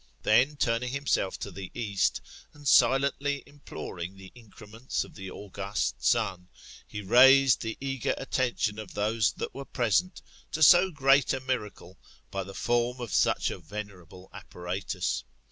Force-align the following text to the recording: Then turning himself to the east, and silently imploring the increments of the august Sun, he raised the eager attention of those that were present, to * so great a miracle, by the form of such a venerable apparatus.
Then 0.23 0.55
turning 0.55 0.91
himself 0.93 1.37
to 1.41 1.51
the 1.51 1.69
east, 1.75 2.21
and 2.55 2.67
silently 2.67 3.43
imploring 3.45 4.17
the 4.17 4.31
increments 4.33 5.03
of 5.03 5.13
the 5.13 5.29
august 5.29 6.03
Sun, 6.03 6.47
he 6.87 7.03
raised 7.03 7.61
the 7.61 7.77
eager 7.79 8.15
attention 8.17 8.79
of 8.79 8.95
those 8.95 9.31
that 9.33 9.53
were 9.53 9.63
present, 9.63 10.23
to 10.53 10.63
* 10.63 10.63
so 10.63 10.89
great 10.89 11.33
a 11.33 11.39
miracle, 11.39 11.99
by 12.31 12.43
the 12.43 12.55
form 12.55 12.99
of 12.99 13.13
such 13.13 13.51
a 13.51 13.59
venerable 13.59 14.31
apparatus. 14.33 15.23